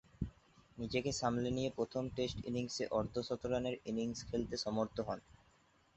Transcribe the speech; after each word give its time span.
নিজেকে 0.77 1.11
সামলে 1.13 1.49
নিয়ে 1.51 1.69
প্রথম 1.77 2.03
টেস্ট 2.15 2.37
ইনিংসে 2.45 2.83
অর্ধ-শতরানের 2.91 3.75
ইনিংস 3.85 4.19
খেলতে 4.29 4.55
সমর্থ 4.57 4.97
হন। 5.07 5.19